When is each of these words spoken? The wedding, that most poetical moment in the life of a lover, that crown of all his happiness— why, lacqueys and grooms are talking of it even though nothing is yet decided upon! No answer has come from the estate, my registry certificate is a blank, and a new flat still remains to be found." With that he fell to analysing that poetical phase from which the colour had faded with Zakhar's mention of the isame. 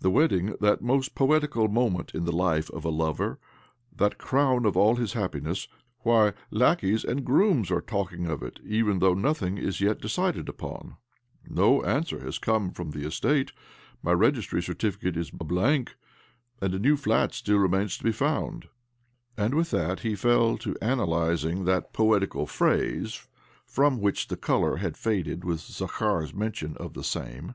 The 0.00 0.08
wedding, 0.10 0.54
that 0.58 0.80
most 0.80 1.14
poetical 1.14 1.68
moment 1.68 2.12
in 2.14 2.24
the 2.24 2.32
life 2.32 2.70
of 2.70 2.82
a 2.86 2.90
lover, 2.90 3.38
that 3.94 4.16
crown 4.16 4.64
of 4.64 4.74
all 4.74 4.94
his 4.96 5.12
happiness— 5.12 5.68
why, 6.00 6.32
lacqueys 6.50 7.04
and 7.04 7.26
grooms 7.26 7.70
are 7.70 7.82
talking 7.82 8.24
of 8.26 8.42
it 8.42 8.58
even 8.64 9.00
though 9.00 9.12
nothing 9.12 9.58
is 9.58 9.82
yet 9.82 10.00
decided 10.00 10.48
upon! 10.48 10.96
No 11.46 11.82
answer 11.82 12.18
has 12.20 12.38
come 12.38 12.70
from 12.70 12.92
the 12.92 13.06
estate, 13.06 13.52
my 14.02 14.12
registry 14.12 14.62
certificate 14.62 15.14
is 15.14 15.30
a 15.38 15.44
blank, 15.44 15.96
and 16.62 16.72
a 16.74 16.78
new 16.78 16.96
flat 16.96 17.34
still 17.34 17.58
remains 17.58 17.98
to 17.98 18.04
be 18.04 18.12
found." 18.12 18.68
With 19.38 19.72
that 19.72 20.00
he 20.00 20.14
fell 20.14 20.56
to 20.56 20.74
analysing 20.80 21.66
that 21.66 21.92
poetical 21.92 22.46
phase 22.46 23.28
from 23.66 24.00
which 24.00 24.28
the 24.28 24.38
colour 24.38 24.76
had 24.78 24.96
faded 24.96 25.44
with 25.44 25.60
Zakhar's 25.60 26.32
mention 26.32 26.78
of 26.78 26.94
the 26.94 27.02
isame. 27.02 27.54